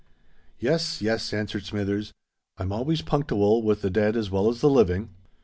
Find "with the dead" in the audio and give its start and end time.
3.61-4.15